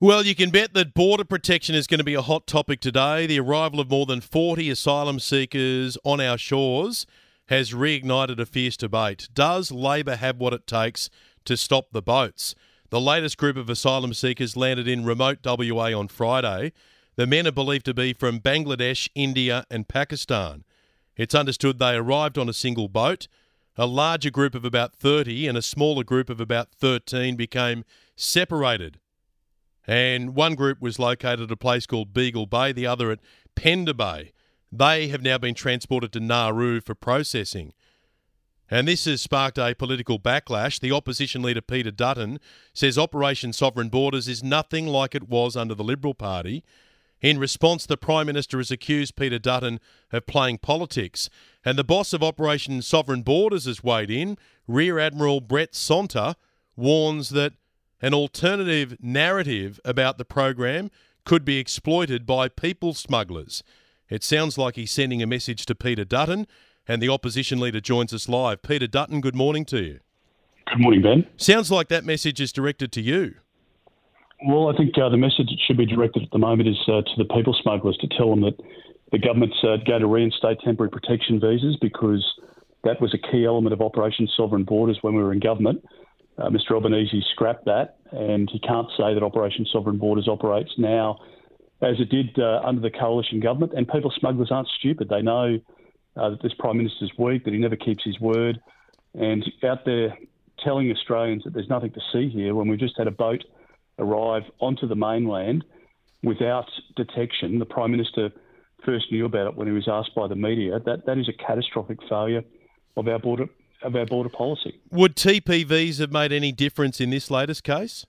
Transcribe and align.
Well, 0.00 0.24
you 0.24 0.36
can 0.36 0.50
bet 0.50 0.74
that 0.74 0.94
border 0.94 1.24
protection 1.24 1.74
is 1.74 1.88
going 1.88 1.98
to 1.98 2.04
be 2.04 2.14
a 2.14 2.22
hot 2.22 2.46
topic 2.46 2.78
today. 2.78 3.26
The 3.26 3.40
arrival 3.40 3.80
of 3.80 3.90
more 3.90 4.06
than 4.06 4.20
40 4.20 4.70
asylum 4.70 5.18
seekers 5.18 5.98
on 6.04 6.20
our 6.20 6.38
shores 6.38 7.04
has 7.48 7.72
reignited 7.72 8.38
a 8.38 8.46
fierce 8.46 8.76
debate. 8.76 9.28
Does 9.34 9.72
Labor 9.72 10.14
have 10.14 10.36
what 10.36 10.52
it 10.52 10.68
takes 10.68 11.10
to 11.46 11.56
stop 11.56 11.90
the 11.90 12.00
boats? 12.00 12.54
The 12.90 13.00
latest 13.00 13.38
group 13.38 13.56
of 13.56 13.68
asylum 13.68 14.14
seekers 14.14 14.56
landed 14.56 14.86
in 14.86 15.04
remote 15.04 15.40
WA 15.44 15.90
on 15.98 16.06
Friday. 16.06 16.72
The 17.16 17.26
men 17.26 17.48
are 17.48 17.50
believed 17.50 17.86
to 17.86 17.94
be 17.94 18.12
from 18.12 18.38
Bangladesh, 18.38 19.08
India, 19.16 19.64
and 19.68 19.88
Pakistan. 19.88 20.62
It's 21.16 21.34
understood 21.34 21.80
they 21.80 21.96
arrived 21.96 22.38
on 22.38 22.48
a 22.48 22.52
single 22.52 22.86
boat. 22.86 23.26
A 23.76 23.86
larger 23.86 24.30
group 24.30 24.54
of 24.54 24.64
about 24.64 24.94
30 24.94 25.48
and 25.48 25.58
a 25.58 25.62
smaller 25.62 26.04
group 26.04 26.30
of 26.30 26.40
about 26.40 26.68
13 26.70 27.34
became 27.34 27.84
separated 28.14 29.00
and 29.88 30.34
one 30.34 30.54
group 30.54 30.82
was 30.82 30.98
located 30.98 31.40
at 31.40 31.50
a 31.50 31.56
place 31.56 31.86
called 31.86 32.12
Beagle 32.12 32.44
Bay, 32.44 32.72
the 32.72 32.86
other 32.86 33.10
at 33.10 33.20
Pender 33.54 33.94
Bay. 33.94 34.32
They 34.70 35.08
have 35.08 35.22
now 35.22 35.38
been 35.38 35.54
transported 35.54 36.12
to 36.12 36.20
Nauru 36.20 36.82
for 36.82 36.94
processing. 36.94 37.72
And 38.70 38.86
this 38.86 39.06
has 39.06 39.22
sparked 39.22 39.56
a 39.56 39.74
political 39.74 40.18
backlash. 40.18 40.78
The 40.78 40.92
opposition 40.92 41.40
leader 41.40 41.62
Peter 41.62 41.90
Dutton 41.90 42.38
says 42.74 42.98
Operation 42.98 43.54
Sovereign 43.54 43.88
Borders 43.88 44.28
is 44.28 44.44
nothing 44.44 44.86
like 44.86 45.14
it 45.14 45.26
was 45.26 45.56
under 45.56 45.74
the 45.74 45.82
Liberal 45.82 46.12
Party. 46.12 46.62
In 47.22 47.38
response, 47.38 47.86
the 47.86 47.96
Prime 47.96 48.26
Minister 48.26 48.58
has 48.58 48.70
accused 48.70 49.16
Peter 49.16 49.38
Dutton 49.38 49.80
of 50.12 50.26
playing 50.26 50.58
politics. 50.58 51.30
And 51.64 51.78
the 51.78 51.82
boss 51.82 52.12
of 52.12 52.22
Operation 52.22 52.82
Sovereign 52.82 53.22
Borders 53.22 53.64
has 53.64 53.82
weighed 53.82 54.10
in. 54.10 54.36
Rear 54.66 54.98
Admiral 54.98 55.40
Brett 55.40 55.72
Sonter 55.72 56.34
warns 56.76 57.30
that 57.30 57.54
an 58.00 58.14
alternative 58.14 58.96
narrative 59.00 59.80
about 59.84 60.18
the 60.18 60.24
program 60.24 60.90
could 61.24 61.44
be 61.44 61.58
exploited 61.58 62.24
by 62.26 62.48
people 62.48 62.94
smugglers. 62.94 63.62
It 64.08 64.24
sounds 64.24 64.56
like 64.56 64.76
he's 64.76 64.90
sending 64.90 65.22
a 65.22 65.26
message 65.26 65.66
to 65.66 65.74
Peter 65.74 66.04
Dutton, 66.04 66.46
and 66.86 67.02
the 67.02 67.08
opposition 67.08 67.60
leader 67.60 67.80
joins 67.80 68.14
us 68.14 68.28
live. 68.28 68.62
Peter 68.62 68.86
Dutton, 68.86 69.20
good 69.20 69.34
morning 69.34 69.64
to 69.66 69.82
you. 69.82 70.00
Good 70.68 70.80
morning, 70.80 71.02
Ben. 71.02 71.26
Sounds 71.36 71.70
like 71.70 71.88
that 71.88 72.04
message 72.04 72.40
is 72.40 72.52
directed 72.52 72.92
to 72.92 73.02
you. 73.02 73.34
Well, 74.46 74.68
I 74.68 74.76
think 74.76 74.96
uh, 74.96 75.08
the 75.08 75.16
message 75.16 75.48
that 75.48 75.58
should 75.66 75.76
be 75.76 75.86
directed 75.86 76.22
at 76.22 76.30
the 76.30 76.38
moment 76.38 76.68
is 76.68 76.78
uh, 76.86 77.02
to 77.02 77.10
the 77.16 77.24
people 77.34 77.56
smugglers 77.60 77.96
to 77.98 78.08
tell 78.16 78.30
them 78.30 78.42
that 78.42 78.56
the 79.10 79.18
government's 79.18 79.56
uh, 79.62 79.76
going 79.86 80.00
to 80.00 80.06
reinstate 80.06 80.58
temporary 80.64 80.90
protection 80.90 81.40
visas 81.40 81.76
because 81.80 82.24
that 82.84 83.00
was 83.00 83.12
a 83.14 83.32
key 83.32 83.44
element 83.44 83.72
of 83.72 83.80
Operation 83.80 84.28
Sovereign 84.36 84.64
Borders 84.64 84.98
when 85.02 85.14
we 85.14 85.22
were 85.22 85.32
in 85.32 85.40
government. 85.40 85.84
Uh, 86.38 86.48
Mr 86.50 86.72
Albanese 86.72 87.22
scrapped 87.32 87.64
that, 87.64 87.96
and 88.12 88.48
he 88.50 88.60
can't 88.60 88.88
say 88.96 89.12
that 89.12 89.22
Operation 89.22 89.66
Sovereign 89.72 89.98
Borders 89.98 90.28
operates 90.28 90.70
now 90.78 91.18
as 91.82 91.96
it 92.00 92.10
did 92.10 92.38
uh, 92.38 92.60
under 92.64 92.80
the 92.80 92.90
coalition 92.90 93.40
government. 93.40 93.72
And 93.74 93.88
people 93.88 94.12
smugglers 94.18 94.50
aren't 94.50 94.68
stupid; 94.78 95.08
they 95.08 95.22
know 95.22 95.58
uh, 96.16 96.30
that 96.30 96.42
this 96.42 96.54
prime 96.58 96.78
minister's 96.78 97.12
weak, 97.18 97.44
that 97.44 97.52
he 97.52 97.58
never 97.58 97.76
keeps 97.76 98.04
his 98.04 98.18
word, 98.20 98.60
and 99.14 99.44
out 99.64 99.84
there 99.84 100.16
telling 100.64 100.90
Australians 100.90 101.44
that 101.44 101.54
there's 101.54 101.68
nothing 101.68 101.92
to 101.92 102.00
see 102.12 102.28
here 102.28 102.54
when 102.54 102.68
we 102.68 102.76
just 102.76 102.96
had 102.96 103.06
a 103.06 103.12
boat 103.12 103.44
arrive 103.98 104.42
onto 104.60 104.86
the 104.86 104.96
mainland 104.96 105.64
without 106.22 106.68
detection. 106.96 107.58
The 107.58 107.64
prime 107.64 107.90
minister 107.90 108.30
first 108.84 109.10
knew 109.10 109.24
about 109.24 109.48
it 109.48 109.56
when 109.56 109.66
he 109.66 109.72
was 109.72 109.88
asked 109.88 110.14
by 110.14 110.28
the 110.28 110.36
media. 110.36 110.78
That 110.84 111.06
that 111.06 111.18
is 111.18 111.28
a 111.28 111.32
catastrophic 111.32 111.98
failure 112.08 112.42
of 112.96 113.08
our 113.08 113.18
border 113.18 113.46
of 113.82 113.94
our 113.94 114.06
border 114.06 114.28
policy. 114.28 114.80
Would 114.90 115.16
TPVs 115.16 116.00
have 116.00 116.12
made 116.12 116.32
any 116.32 116.52
difference 116.52 117.00
in 117.00 117.10
this 117.10 117.30
latest 117.30 117.64
case? 117.64 118.06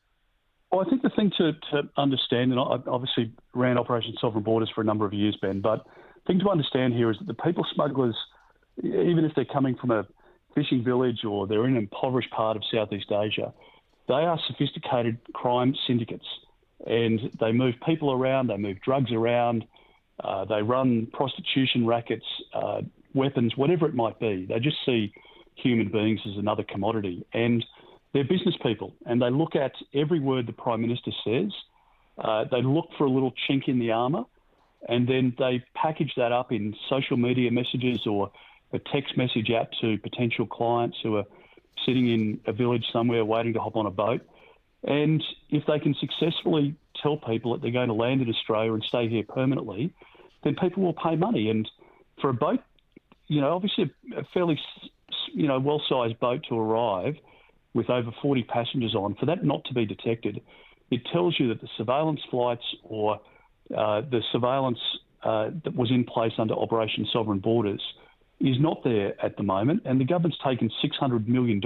Well, 0.72 0.86
I 0.86 0.90
think 0.90 1.02
the 1.02 1.10
thing 1.10 1.32
to, 1.38 1.54
to 1.72 1.90
understand, 1.98 2.52
and 2.52 2.60
I 2.60 2.78
obviously 2.88 3.34
ran 3.54 3.78
Operation 3.78 4.14
Sovereign 4.22 4.44
Borders 4.44 4.70
for 4.74 4.82
a 4.82 4.84
number 4.84 5.06
of 5.06 5.14
years, 5.14 5.38
Ben, 5.42 5.62
but 5.62 5.86
the 5.86 6.22
thing 6.34 6.40
to 6.40 6.50
understand 6.50 6.94
here 6.94 7.10
is 7.10 7.18
that 7.18 7.28
the 7.28 7.34
people 7.34 7.66
smugglers, 7.74 8.16
even 8.84 9.26
if 9.26 9.34
they're 9.36 9.46
coming 9.46 9.76
from 9.76 9.92
a 9.92 10.06
fishing 10.54 10.84
village 10.84 11.24
or 11.28 11.48
they're 11.48 11.66
in 11.66 11.72
an 11.72 11.78
impoverished 11.78 12.30
part 12.32 12.56
of 12.56 12.64
Southeast 12.72 13.12
Asia, 13.12 13.54
they 14.08 14.14
are 14.14 14.40
sophisticated 14.48 15.18
crime 15.34 15.76
syndicates 15.88 16.26
and 16.86 17.20
they 17.40 17.52
move 17.52 17.76
people 17.86 18.12
around, 18.12 18.48
they 18.48 18.58
move 18.58 18.78
drugs 18.82 19.12
around, 19.12 19.66
uh, 20.24 20.46
they 20.46 20.62
run 20.62 21.08
prostitution 21.14 21.86
rackets, 21.86 22.26
uh, 22.54 22.82
weapons, 23.14 23.54
whatever 23.56 23.88
it 23.88 23.96
might 23.96 24.20
be. 24.20 24.46
They 24.48 24.60
just 24.60 24.78
see 24.86 25.14
human 25.62 25.90
beings 25.90 26.20
as 26.26 26.38
another 26.38 26.64
commodity. 26.64 27.26
And 27.34 27.66
they're 28.14 28.24
business 28.24 28.56
people, 28.64 28.96
and 29.06 29.22
they 29.22 29.30
look 29.30 29.56
at 29.56 29.74
every 29.94 30.20
word 30.20 30.48
the 30.48 30.54
Prime 30.54 30.82
Minister 30.82 31.12
says. 31.24 31.52
Uh, 32.18 32.46
they 32.52 32.62
look 32.62 32.90
for 32.98 33.06
a 33.06 33.10
little 33.10 33.34
chink 33.48 33.68
in 33.68 33.80
the 33.80 33.92
armour, 33.92 34.24
and 34.88 35.08
then 35.08 35.36
they 35.38 35.64
package 35.76 36.14
that 36.18 36.32
up 36.32 36.52
in 36.52 36.76
social 36.90 37.18
media 37.18 37.52
messages 37.52 38.08
or 38.08 38.32
a 38.74 38.80
text 38.80 39.18
message 39.18 39.52
out 39.52 39.68
to 39.82 39.98
potential 40.00 40.46
clients 40.46 40.98
who 41.04 41.18
are 41.18 41.26
sitting 41.86 42.10
in 42.10 42.40
a 42.46 42.54
village 42.54 42.86
somewhere 42.92 43.24
waiting 43.24 43.54
to 43.54 43.60
hop 43.60 43.76
on 43.76 43.86
a 43.86 43.92
boat. 43.92 44.22
And 44.84 45.24
if 45.50 45.66
they 45.66 45.80
can 45.80 45.94
successfully 45.96 46.76
tell 47.02 47.18
people 47.18 47.54
that 47.54 47.62
they're 47.62 47.72
going 47.72 47.90
to 47.90 47.94
land 47.94 48.22
in 48.22 48.30
Australia 48.30 48.74
and 48.74 48.84
stay 48.84 49.08
here 49.08 49.24
permanently, 49.28 49.94
then 50.44 50.56
people 50.56 50.84
will 50.84 50.94
pay 50.94 51.16
money. 51.16 51.50
And 51.50 51.70
for 52.22 52.30
a 52.30 52.34
boat, 52.34 52.62
you 53.28 53.42
know, 53.42 53.56
obviously 53.56 53.92
a 54.16 54.24
fairly 54.34 54.60
you 55.40 55.48
know, 55.48 55.58
well-sized 55.58 56.20
boat 56.20 56.46
to 56.50 56.60
arrive 56.60 57.16
with 57.74 57.90
over 57.90 58.12
40 58.22 58.44
passengers 58.44 58.94
on, 58.94 59.16
for 59.16 59.26
that 59.26 59.46
not 59.46 59.64
to 59.66 59.74
be 59.74 59.86
detected, 59.86 60.42
it 60.92 61.02
tells 61.14 61.40
you 61.40 61.48
that 61.48 61.62
the 61.62 61.70
surveillance 61.78 62.20
flights 62.30 62.64
or 62.84 63.22
uh, 63.76 64.02
the 64.02 64.22
surveillance 64.34 64.80
uh, 65.24 65.52
that 65.64 65.74
was 65.76 65.92
in 65.92 66.04
place 66.04 66.34
under 66.38 66.54
Operation 66.56 67.08
Sovereign 67.14 67.40
Borders 67.40 67.82
is 68.42 68.58
not 68.60 68.84
there 68.84 69.14
at 69.24 69.38
the 69.38 69.44
moment, 69.44 69.84
and 69.86 70.00
the 70.00 70.06
government's 70.06 70.38
taken 70.44 70.70
$600 70.84 71.28
million 71.28 71.62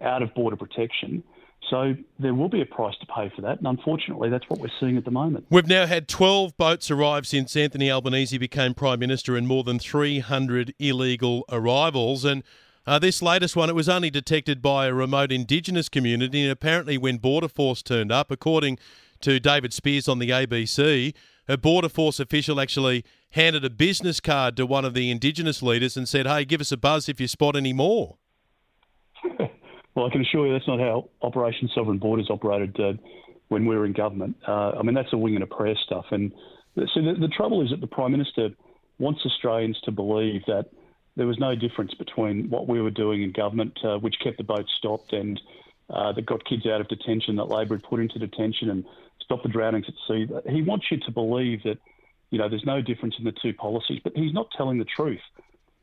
out 0.00 0.22
of 0.22 0.34
border 0.34 0.56
protection 0.56 1.22
so 1.70 1.94
there 2.18 2.34
will 2.34 2.48
be 2.48 2.60
a 2.60 2.66
price 2.66 2.94
to 3.00 3.06
pay 3.06 3.32
for 3.34 3.42
that, 3.42 3.58
and 3.58 3.66
unfortunately, 3.66 4.28
that's 4.28 4.48
what 4.48 4.58
we're 4.58 4.68
seeing 4.80 4.96
at 4.96 5.04
the 5.04 5.10
moment. 5.10 5.46
We've 5.48 5.66
now 5.66 5.86
had 5.86 6.08
12 6.08 6.56
boats 6.56 6.90
arrive 6.90 7.26
since 7.26 7.56
Anthony 7.56 7.90
Albanese 7.90 8.36
became 8.36 8.74
Prime 8.74 8.98
Minister, 8.98 9.36
and 9.36 9.46
more 9.46 9.62
than 9.64 9.78
300 9.78 10.74
illegal 10.78 11.44
arrivals. 11.50 12.24
And 12.24 12.42
uh, 12.86 12.98
this 12.98 13.22
latest 13.22 13.56
one, 13.56 13.68
it 13.68 13.74
was 13.74 13.88
only 13.88 14.10
detected 14.10 14.60
by 14.60 14.86
a 14.86 14.94
remote 14.94 15.30
Indigenous 15.30 15.88
community, 15.88 16.42
and 16.42 16.50
apparently, 16.50 16.98
when 16.98 17.18
Border 17.18 17.48
Force 17.48 17.82
turned 17.82 18.10
up, 18.10 18.30
according 18.30 18.78
to 19.20 19.38
David 19.38 19.72
Speers 19.72 20.08
on 20.08 20.18
the 20.18 20.30
ABC, 20.30 21.14
a 21.48 21.56
Border 21.56 21.88
Force 21.88 22.18
official 22.20 22.60
actually 22.60 23.04
handed 23.30 23.64
a 23.64 23.70
business 23.70 24.20
card 24.20 24.56
to 24.56 24.66
one 24.66 24.84
of 24.84 24.94
the 24.94 25.10
Indigenous 25.10 25.62
leaders 25.62 25.96
and 25.96 26.08
said, 26.08 26.26
"Hey, 26.26 26.44
give 26.44 26.60
us 26.60 26.72
a 26.72 26.76
buzz 26.76 27.08
if 27.08 27.20
you 27.20 27.28
spot 27.28 27.56
any 27.56 27.72
more." 27.72 28.16
Well, 29.94 30.06
I 30.06 30.10
can 30.10 30.22
assure 30.22 30.46
you 30.46 30.52
that's 30.54 30.66
not 30.66 30.80
how 30.80 31.10
Operation 31.20 31.68
Sovereign 31.74 31.98
Borders 31.98 32.30
operated 32.30 32.78
uh, 32.80 32.94
when 33.48 33.66
we 33.66 33.76
were 33.76 33.84
in 33.84 33.92
government. 33.92 34.36
Uh, 34.46 34.70
I 34.70 34.82
mean, 34.82 34.94
that's 34.94 35.12
a 35.12 35.18
wing 35.18 35.34
and 35.34 35.44
a 35.44 35.46
prayer 35.46 35.76
stuff. 35.84 36.06
And 36.10 36.32
so 36.76 37.02
the, 37.02 37.14
the, 37.20 37.28
trouble 37.28 37.62
is 37.62 37.70
that 37.70 37.80
the 37.82 37.86
Prime 37.86 38.12
Minister 38.12 38.48
wants 38.98 39.20
Australians 39.26 39.78
to 39.84 39.92
believe 39.92 40.42
that 40.46 40.70
there 41.16 41.26
was 41.26 41.38
no 41.38 41.54
difference 41.54 41.94
between 41.94 42.48
what 42.48 42.68
we 42.68 42.80
were 42.80 42.90
doing 42.90 43.22
in 43.22 43.32
government, 43.32 43.78
uh, 43.84 43.98
which 43.98 44.16
kept 44.22 44.38
the 44.38 44.44
boats 44.44 44.72
stopped 44.78 45.12
and 45.12 45.40
uh, 45.90 46.12
that 46.12 46.24
got 46.24 46.44
kids 46.44 46.66
out 46.66 46.80
of 46.80 46.88
detention, 46.88 47.36
that 47.36 47.44
Labor 47.44 47.76
had 47.76 47.84
put 47.84 48.00
into 48.00 48.18
detention 48.18 48.70
and 48.70 48.84
stopped 49.20 49.42
the 49.42 49.48
drownings 49.48 49.86
at 49.88 49.94
sea. 50.08 50.26
He 50.48 50.62
wants 50.62 50.86
you 50.90 50.98
to 51.00 51.10
believe 51.10 51.62
that, 51.64 51.78
you 52.30 52.38
know, 52.38 52.48
there's 52.48 52.64
no 52.64 52.80
difference 52.80 53.14
in 53.18 53.24
the 53.24 53.34
two 53.42 53.52
policies, 53.52 54.00
but 54.02 54.14
he's 54.16 54.32
not 54.32 54.48
telling 54.56 54.78
the 54.78 54.86
truth. 54.86 55.20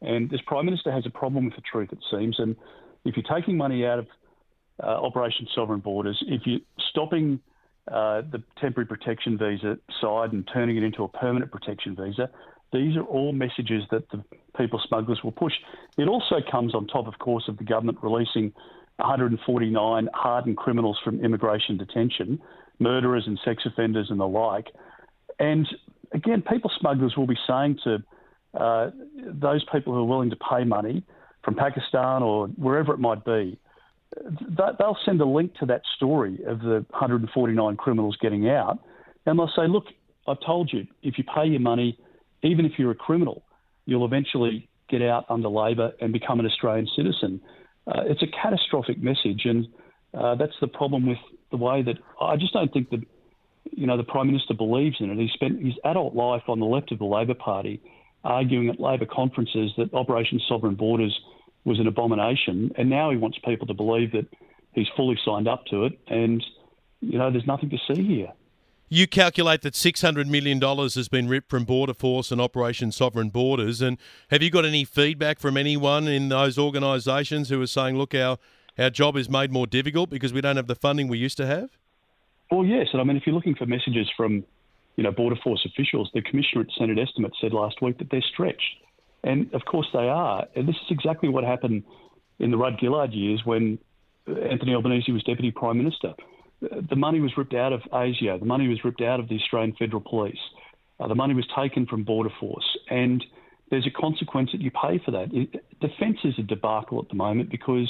And 0.02 0.30
this 0.30 0.42
Prime 0.48 0.66
Minister 0.66 0.92
has 0.92 1.06
a 1.06 1.10
problem 1.10 1.46
with 1.46 1.56
the 1.56 1.62
truth, 1.62 1.90
it 1.92 2.00
seems. 2.10 2.40
And 2.40 2.56
if 3.06 3.16
you're 3.16 3.40
taking 3.40 3.58
money 3.58 3.86
out 3.86 4.00
of 4.00 4.08
uh, 4.82 4.88
Operation 4.88 5.48
Sovereign 5.54 5.82
Borders, 5.82 6.18
if 6.28 6.42
you're 6.46 6.62
stopping 6.90 7.40
uh, 7.92 8.22
the 8.22 8.42
temporary 8.60 8.88
protection 8.88 9.38
visa 9.38 9.78
side 10.02 10.32
and 10.32 10.50
turning 10.52 10.78
it 10.78 10.84
into 10.84 11.04
a 11.04 11.08
permanent 11.08 11.52
protection 11.52 11.96
visa, 11.96 12.30
these 12.72 12.96
are 12.96 13.04
all 13.04 13.34
messages 13.34 13.84
that 13.92 14.10
the 14.12 14.24
people 14.58 14.80
smugglers 14.88 15.20
will 15.24 15.32
push. 15.32 15.54
It 15.98 16.08
also 16.08 16.36
comes 16.52 16.76
on 16.76 16.88
top, 16.88 17.08
of 17.08 17.18
course, 17.20 17.46
of 17.48 17.58
the 17.58 17.64
government 17.64 17.98
releasing 18.02 18.54
149 18.98 20.10
hardened 20.14 20.58
criminals 20.58 21.00
from 21.04 21.24
immigration 21.24 21.78
detention, 21.78 22.40
murderers 22.80 23.24
and 23.26 23.40
sex 23.44 23.64
offenders 23.66 24.08
and 24.10 24.20
the 24.20 24.28
like. 24.28 24.68
And 25.40 25.68
again, 26.12 26.42
people 26.42 26.72
smugglers 26.80 27.16
will 27.16 27.28
be 27.28 27.38
saying 27.48 27.80
to 27.86 28.04
uh, 28.54 28.92
those 29.16 29.64
people 29.72 29.94
who 29.94 30.00
are 30.00 30.06
willing 30.06 30.30
to 30.30 30.38
pay 30.38 30.64
money 30.64 31.04
from 31.44 31.56
Pakistan 31.56 32.22
or 32.22 32.48
wherever 32.48 32.94
it 32.94 33.00
might 33.00 33.24
be, 33.24 33.58
they'll 34.58 34.98
send 35.06 35.22
a 35.22 35.26
link 35.26 35.54
to 35.60 35.66
that 35.68 35.82
story 35.96 36.40
of 36.46 36.60
the 36.60 36.86
149 36.90 37.78
criminals 37.78 38.18
getting 38.22 38.50
out, 38.50 38.80
and 39.26 39.38
they'll 39.38 39.52
say, 39.56 39.68
"Look, 39.68 39.86
I've 40.28 40.40
told 40.46 40.74
you, 40.74 40.88
if 41.04 41.18
you 41.18 41.24
pay 41.24 41.46
your 41.46 41.60
money, 41.60 41.98
even 42.44 42.66
if 42.66 42.74
you're 42.78 42.92
a 42.92 42.96
criminal, 42.96 43.44
you'll 43.86 44.06
eventually 44.06 44.70
get 44.90 45.02
out 45.02 45.26
under 45.30 45.50
Labor 45.50 45.92
and 46.02 46.14
become 46.14 46.40
an 46.40 46.46
Australian 46.46 46.88
citizen." 46.96 47.42
Uh, 47.88 48.04
it's 48.06 48.22
a 48.22 48.28
catastrophic 48.28 49.02
message, 49.02 49.46
and 49.46 49.68
uh, 50.14 50.36
that's 50.36 50.54
the 50.62 50.68
problem 50.68 51.08
with 51.08 51.18
the 51.52 51.58
way 51.58 51.82
that 51.82 51.98
I 52.22 52.36
just 52.36 52.54
don't 52.54 52.72
think 52.72 52.90
that 52.92 53.02
you 53.72 53.88
know, 53.88 53.98
the 53.98 54.04
Prime 54.04 54.28
Minister 54.28 54.54
believes 54.54 54.98
in 55.00 55.10
it. 55.10 55.18
He 55.18 55.30
spent 55.34 55.64
his 55.64 55.76
adult 55.84 56.16
life 56.16 56.44
on 56.48 56.60
the 56.60 56.66
left 56.66 56.92
of 56.92 57.00
the 57.00 57.06
Labor 57.06 57.34
Party 57.34 57.82
arguing 58.24 58.70
at 58.70 58.80
Labor 58.80 59.06
conferences 59.06 59.72
that 59.78 59.94
Operation 59.94 60.40
Sovereign 60.48 60.76
Borders 60.76 61.18
was 61.66 61.80
an 61.80 61.88
abomination, 61.88 62.72
and 62.78 62.90
now 62.90 63.12
he 63.12 63.18
wants 63.18 63.38
people 63.46 63.68
to 63.68 63.74
believe 63.74 64.12
that 64.12 64.26
he's 64.74 64.88
fully 64.96 65.18
signed 65.24 65.48
up 65.48 65.66
to 65.68 65.86
it, 65.86 66.00
and, 66.08 66.44
you 67.02 67.18
know, 67.18 67.32
there's 67.32 67.48
nothing 67.48 67.70
to 67.70 67.78
see 67.88 68.06
here. 68.06 68.32
You 68.92 69.08
calculate 69.08 69.62
that 69.62 69.76
$600 69.76 70.26
million 70.26 70.60
has 70.60 71.08
been 71.08 71.28
ripped 71.28 71.48
from 71.48 71.64
Border 71.64 71.94
Force 71.94 72.32
and 72.32 72.42
Operation 72.42 72.92
Sovereign 72.92 73.30
Borders. 73.30 73.82
And 73.82 74.00
have 74.32 74.42
you 74.42 74.50
got 74.50 74.66
any 74.66 74.84
feedback 74.84 75.38
from 75.38 75.58
anyone 75.58 76.08
in 76.08 76.30
those 76.30 76.58
organisations 76.58 77.50
who 77.50 77.62
are 77.62 77.68
saying, 77.68 78.00
look, 78.00 78.16
our, 78.16 78.40
our 78.80 78.90
job 78.90 79.16
is 79.16 79.30
made 79.30 79.52
more 79.52 79.68
difficult 79.68 80.10
because 80.10 80.34
we 80.34 80.42
don't 80.42 80.56
have 80.56 80.66
the 80.66 80.74
funding 80.74 81.08
we 81.08 81.20
used 81.20 81.38
to 81.38 81.46
have? 81.46 81.70
Well, 82.50 82.66
yes. 82.66 82.88
And 82.92 83.00
I 83.00 83.04
mean, 83.04 83.16
if 83.16 83.28
you're 83.28 83.36
looking 83.36 83.54
for 83.54 83.68
messages 83.68 84.10
from, 84.18 84.44
you 84.96 85.04
know, 85.04 85.12
Border 85.12 85.38
Force 85.44 85.64
officials, 85.72 86.10
the 86.16 86.24
Commissioner 86.24 86.62
at 86.62 86.70
Senate 86.76 86.98
Estimate 86.98 87.34
said 87.40 87.54
last 87.54 87.84
week 87.84 88.00
that 88.00 88.10
they're 88.10 88.26
stretched. 88.34 88.78
And 89.24 89.54
of 89.54 89.66
course 89.66 89.88
they 89.94 90.10
are. 90.10 90.48
And 90.56 90.68
this 90.68 90.78
is 90.78 90.90
exactly 90.90 91.30
what 91.30 91.44
happened 91.44 91.84
in 92.40 92.50
the 92.50 92.58
Rudd 92.58 92.78
Gillard 92.80 93.14
years 93.14 93.42
when 93.46 93.78
Anthony 94.26 94.74
Albanese 94.74 95.12
was 95.12 95.22
Deputy 95.26 95.52
Prime 95.52 95.78
Minister 95.78 96.16
the 96.62 96.96
money 96.96 97.20
was 97.20 97.32
ripped 97.38 97.54
out 97.54 97.74
of 97.74 97.82
ASIO, 97.94 98.40
the 98.40 98.46
money 98.46 98.68
was 98.68 98.84
ripped 98.84 99.02
out 99.02 99.20
of 99.20 99.30
the 99.30 99.36
Australian 99.36 99.76
Federal 99.78 100.02
Police, 100.02 100.40
uh, 101.00 101.08
the 101.08 101.16
money 101.16 101.34
was 101.34 101.48
taken 101.56 101.86
from 101.86 102.04
Border 102.04 102.32
Force, 102.40 102.78
and 102.90 103.24
there's 103.70 103.88
a 103.88 104.02
consequence 104.02 104.50
that 104.52 104.62
you 104.62 104.72
pay 104.72 105.00
for 105.04 105.12
that. 105.12 105.30
Defence 105.80 106.18
is 106.24 106.34
a 106.38 106.44
debacle 106.44 107.00
at 107.00 107.08
the 107.10 107.16
moment 107.16 107.50
because 107.50 107.90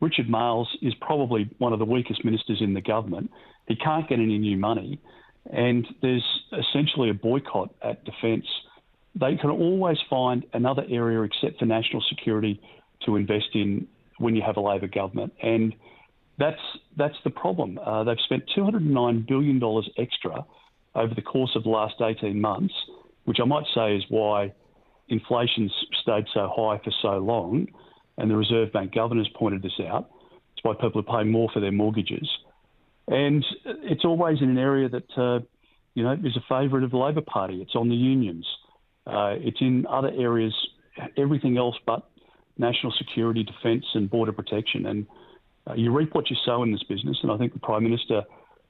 Richard 0.00 0.28
Marles 0.28 0.68
is 0.82 0.94
probably 1.00 1.48
one 1.58 1.72
of 1.72 1.78
the 1.78 1.84
weakest 1.84 2.24
ministers 2.24 2.60
in 2.60 2.74
the 2.74 2.80
government. 2.80 3.30
He 3.68 3.76
can't 3.76 4.08
get 4.08 4.18
any 4.18 4.38
new 4.38 4.58
money, 4.58 5.00
and 5.50 5.86
there's 6.02 6.26
essentially 6.52 7.08
a 7.08 7.14
boycott 7.14 7.74
at 7.82 8.04
defence. 8.04 8.46
They 9.14 9.36
can 9.36 9.50
always 9.50 9.98
find 10.10 10.44
another 10.52 10.84
area 10.88 11.22
except 11.22 11.60
for 11.60 11.66
national 11.66 12.02
security 12.08 12.60
to 13.06 13.16
invest 13.16 13.50
in 13.54 13.86
when 14.18 14.36
you 14.36 14.42
have 14.42 14.56
a 14.56 14.60
Labor 14.60 14.88
government. 14.88 15.32
And 15.42 15.74
that's 16.42 16.60
that's 16.96 17.16
the 17.24 17.30
problem. 17.30 17.78
Uh, 17.78 18.04
they've 18.04 18.16
spent 18.24 18.42
209 18.54 19.24
billion 19.28 19.58
dollars 19.58 19.88
extra 19.96 20.44
over 20.94 21.14
the 21.14 21.22
course 21.22 21.52
of 21.54 21.62
the 21.62 21.70
last 21.70 21.94
18 22.00 22.40
months, 22.40 22.74
which 23.24 23.38
I 23.40 23.46
might 23.46 23.64
say 23.74 23.96
is 23.96 24.04
why 24.08 24.52
inflation's 25.08 25.72
stayed 26.02 26.24
so 26.34 26.48
high 26.54 26.80
for 26.84 26.92
so 27.00 27.18
long. 27.18 27.68
And 28.18 28.30
the 28.30 28.36
Reserve 28.36 28.72
Bank 28.72 28.92
governors 28.94 29.28
pointed 29.34 29.62
this 29.62 29.80
out. 29.88 30.10
It's 30.54 30.62
why 30.62 30.74
people 30.74 31.00
are 31.00 31.16
paying 31.16 31.30
more 31.30 31.48
for 31.52 31.60
their 31.60 31.72
mortgages, 31.72 32.28
and 33.08 33.44
it's 33.64 34.04
always 34.04 34.42
in 34.42 34.50
an 34.50 34.58
area 34.58 34.88
that 34.88 35.10
uh, 35.16 35.40
you 35.94 36.02
know 36.02 36.12
is 36.12 36.36
a 36.36 36.44
favourite 36.48 36.84
of 36.84 36.90
the 36.90 36.98
Labor 36.98 37.22
Party. 37.22 37.62
It's 37.62 37.74
on 37.74 37.88
the 37.88 37.94
unions. 37.94 38.46
Uh, 39.06 39.34
it's 39.38 39.60
in 39.60 39.86
other 39.88 40.10
areas, 40.10 40.54
everything 41.16 41.56
else 41.56 41.76
but 41.86 42.08
national 42.58 42.92
security, 42.98 43.44
defence, 43.44 43.84
and 43.94 44.10
border 44.10 44.32
protection. 44.32 44.86
And 44.86 45.06
uh, 45.68 45.74
you 45.74 45.92
reap 45.92 46.14
what 46.14 46.30
you 46.30 46.36
sow 46.44 46.62
in 46.62 46.72
this 46.72 46.82
business, 46.82 47.18
and 47.22 47.30
I 47.30 47.36
think 47.36 47.52
the 47.52 47.60
Prime 47.60 47.84
Minister 47.84 48.22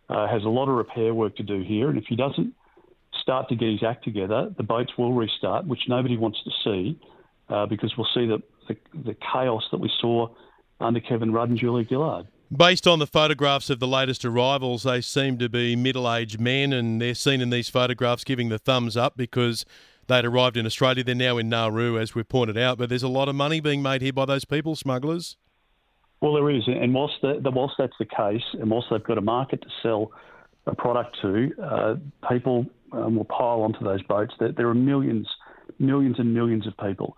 uh, 0.08 0.28
has 0.28 0.44
a 0.44 0.48
lot 0.48 0.68
of 0.68 0.76
repair 0.76 1.14
work 1.14 1.36
to 1.36 1.42
do 1.42 1.62
here. 1.62 1.88
And 1.88 1.98
if 1.98 2.04
he 2.08 2.16
doesn't 2.16 2.54
start 3.20 3.48
to 3.48 3.56
get 3.56 3.70
his 3.70 3.82
act 3.82 4.04
together, 4.04 4.52
the 4.56 4.62
boats 4.62 4.92
will 4.98 5.12
restart, 5.14 5.66
which 5.66 5.80
nobody 5.88 6.16
wants 6.16 6.38
to 6.44 6.50
see, 6.64 7.00
uh, 7.48 7.66
because 7.66 7.92
we'll 7.96 8.08
see 8.14 8.26
the, 8.26 8.42
the, 8.68 8.76
the 9.04 9.16
chaos 9.32 9.62
that 9.70 9.78
we 9.78 9.90
saw 10.00 10.28
under 10.80 11.00
Kevin 11.00 11.32
Rudd 11.32 11.48
and 11.48 11.58
Julia 11.58 11.86
Gillard. 11.88 12.26
Based 12.54 12.86
on 12.86 12.98
the 12.98 13.06
photographs 13.06 13.70
of 13.70 13.80
the 13.80 13.86
latest 13.86 14.24
arrivals, 14.26 14.82
they 14.82 15.00
seem 15.00 15.38
to 15.38 15.48
be 15.48 15.74
middle 15.74 16.12
aged 16.12 16.38
men, 16.38 16.72
and 16.74 17.00
they're 17.00 17.14
seen 17.14 17.40
in 17.40 17.48
these 17.48 17.70
photographs 17.70 18.24
giving 18.24 18.50
the 18.50 18.58
thumbs 18.58 18.94
up 18.94 19.16
because 19.16 19.64
they'd 20.06 20.26
arrived 20.26 20.58
in 20.58 20.66
Australia. 20.66 21.02
They're 21.02 21.14
now 21.14 21.38
in 21.38 21.48
Nauru, 21.48 21.98
as 21.98 22.14
we've 22.14 22.28
pointed 22.28 22.58
out, 22.58 22.76
but 22.76 22.90
there's 22.90 23.02
a 23.02 23.08
lot 23.08 23.28
of 23.28 23.34
money 23.34 23.60
being 23.60 23.80
made 23.80 24.02
here 24.02 24.12
by 24.12 24.26
those 24.26 24.44
people 24.44 24.76
smugglers. 24.76 25.38
Well, 26.22 26.34
there 26.34 26.50
is, 26.50 26.62
and 26.68 26.94
whilst, 26.94 27.14
the, 27.20 27.40
whilst 27.52 27.74
that's 27.78 27.96
the 27.98 28.04
case, 28.04 28.44
and 28.52 28.70
whilst 28.70 28.86
they've 28.92 29.02
got 29.02 29.18
a 29.18 29.22
market 29.22 29.60
to 29.60 29.68
sell 29.82 30.12
a 30.66 30.74
product 30.74 31.18
to, 31.20 31.50
uh, 31.60 31.94
people 32.30 32.64
um, 32.92 33.16
will 33.16 33.24
pile 33.24 33.62
onto 33.62 33.84
those 33.84 34.00
boats. 34.04 34.32
There, 34.38 34.52
there, 34.52 34.68
are 34.68 34.74
millions, 34.74 35.26
millions 35.80 36.20
and 36.20 36.32
millions 36.32 36.64
of 36.68 36.76
people, 36.76 37.16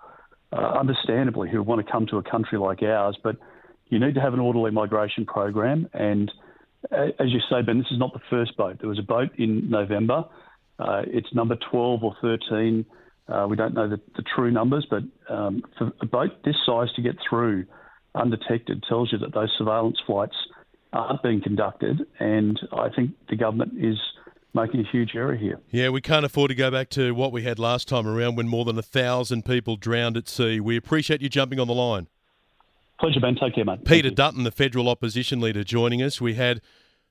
uh, 0.53 0.79
understandably, 0.81 1.51
who 1.51 1.63
want 1.63 1.85
to 1.85 1.93
come 1.93 2.07
to 2.07 2.17
a 2.17 2.23
country 2.23 2.59
like 2.59 2.83
ours, 2.83 3.19
but 3.23 3.37
you 3.91 3.99
need 3.99 4.15
to 4.15 4.23
have 4.23 4.33
an 4.33 4.41
orderly 4.41 4.71
migration 4.71 5.27
program. 5.27 5.87
And 5.93 6.33
uh, 6.91 7.09
as 7.21 7.29
you 7.29 7.41
say, 7.51 7.61
Ben, 7.61 7.77
this 7.77 7.91
is 7.91 7.99
not 7.99 8.15
the 8.15 8.23
first 8.31 8.57
boat. 8.57 8.79
There 8.81 8.89
was 8.89 8.99
a 8.99 9.03
boat 9.03 9.33
in 9.37 9.69
November. 9.69 10.25
Uh, 10.79 11.03
it's 11.07 11.29
number 11.35 11.59
12 11.71 12.03
or 12.03 12.17
13. 12.23 12.87
Uh, 13.29 13.47
we 13.51 13.57
don't 13.57 13.75
know 13.75 13.87
the, 13.87 14.01
the 14.17 14.25
true 14.35 14.51
numbers, 14.51 14.87
but 14.89 15.03
um, 15.29 15.63
for 15.77 15.93
a 16.01 16.07
boat 16.07 16.43
this 16.43 16.57
size 16.65 16.89
to 16.97 17.03
get 17.03 17.17
through 17.29 17.67
undetected 18.15 18.85
tells 18.89 19.13
you 19.13 19.19
that 19.19 19.35
those 19.35 19.51
surveillance 19.59 19.99
flights 20.07 20.37
aren't 20.93 21.23
being 21.23 21.43
conducted, 21.43 22.07
and 22.21 22.59
I 22.73 22.89
think 22.89 23.13
the 23.29 23.37
government 23.37 23.73
is 23.79 23.99
making 24.55 24.81
a 24.81 24.91
huge 24.91 25.11
error 25.15 25.35
here. 25.35 25.59
Yeah, 25.71 25.89
we 25.89 26.01
can't 26.01 26.25
afford 26.25 26.51
to 26.51 26.55
go 26.55 26.71
back 26.71 26.89
to 26.91 27.13
what 27.13 27.33
we 27.33 27.43
had 27.43 27.59
last 27.59 27.89
time 27.89 28.07
around 28.07 28.37
when 28.37 28.49
more 28.49 28.65
than 28.65 28.79
a 28.79 28.83
thousand 28.83 29.45
people 29.45 29.77
drowned 29.77 30.17
at 30.17 30.29
sea. 30.29 30.61
We 30.61 30.77
appreciate 30.77 31.21
you 31.21 31.29
jumping 31.29 31.59
on 31.59 31.67
the 31.67 31.75
line. 31.75 32.09
Pleasure, 33.01 33.19
Ben. 33.19 33.35
Take 33.35 33.57
care, 33.57 33.65
mate. 33.65 33.85
Peter 33.85 34.11
Dutton, 34.11 34.45
the 34.45 34.53
federal 34.53 34.89
opposition 34.89 35.41
leader, 35.41 35.65
joining 35.65 36.01
us. 36.01 36.21
We 36.21 36.35
had 36.35 36.61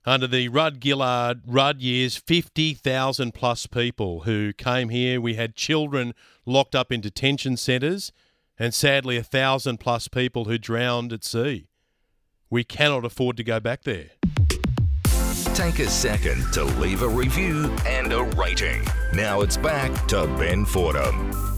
under 0.05 0.27
the 0.27 0.47
Rudd 0.47 0.81
Gillard 0.81 1.41
Rudd 1.45 1.81
years, 1.81 2.15
50,000 2.15 3.33
plus 3.33 3.67
people 3.67 4.21
who 4.21 4.53
came 4.53 4.89
here. 4.89 5.19
We 5.19 5.35
had 5.35 5.55
children 5.55 6.13
locked 6.45 6.75
up 6.75 6.91
in 6.91 7.01
detention 7.01 7.57
centres 7.57 8.13
and 8.57 8.73
sadly 8.73 9.17
a 9.17 9.23
thousand 9.23 9.79
plus 9.79 10.07
people 10.07 10.45
who 10.45 10.57
drowned 10.57 11.13
at 11.13 11.23
sea. 11.23 11.67
We 12.49 12.63
cannot 12.63 13.05
afford 13.05 13.37
to 13.37 13.43
go 13.43 13.59
back 13.59 13.83
there. 13.83 14.11
Take 15.55 15.79
a 15.79 15.87
second 15.87 16.51
to 16.53 16.63
leave 16.63 17.01
a 17.01 17.07
review 17.07 17.71
and 17.85 18.11
a 18.11 18.23
rating. 18.23 18.85
Now 19.13 19.41
it's 19.41 19.57
back 19.57 20.07
to 20.07 20.27
Ben 20.37 20.65
Fordham. 20.65 21.52